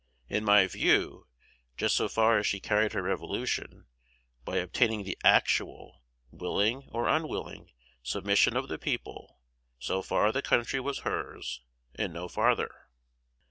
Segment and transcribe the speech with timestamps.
[0.27, 1.27] In my view,
[1.77, 3.85] just so far as she carried her revolution,
[4.43, 7.69] by obtaining the actual, willing or unwilling,
[8.01, 9.37] submission of the people,
[9.77, 11.61] so far the country was hers,
[11.93, 12.87] and no farther.